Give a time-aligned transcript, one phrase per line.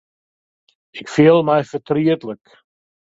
[0.99, 2.45] Ik fiel my fertrietlik.